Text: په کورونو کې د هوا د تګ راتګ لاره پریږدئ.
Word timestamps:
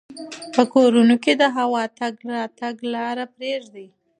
په 0.55 0.61
کورونو 0.73 1.15
کې 1.23 1.33
د 1.41 1.43
هوا 1.57 1.83
د 1.89 1.93
تګ 1.99 2.15
راتګ 2.33 2.75
لاره 2.93 3.25
پریږدئ. 3.35 3.87